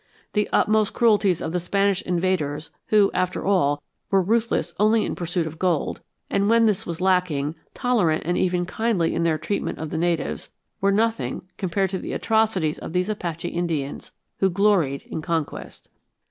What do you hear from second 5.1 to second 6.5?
pursuit of gold, and,